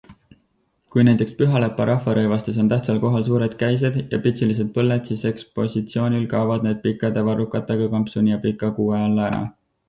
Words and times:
Kui 0.93 1.03
näiteks 1.07 1.33
Pühalepa 1.41 1.83
rahvarõivastes 1.89 2.57
on 2.63 2.71
tähtsal 2.71 3.01
kohal 3.03 3.25
suured 3.27 3.55
käised 3.59 3.99
ja 4.15 4.19
pitsilised 4.23 4.71
põlled, 4.79 5.05
siis 5.11 5.27
ekspositsioonil 5.33 6.25
kaovad 6.33 6.67
need 6.69 6.81
pikkade 6.87 7.25
varrukatega 7.29 7.91
kampsuni 7.93 8.35
ja 8.35 8.41
pika 8.49 8.73
kuue 8.81 8.99
alla 9.03 9.31
ära. 9.31 9.45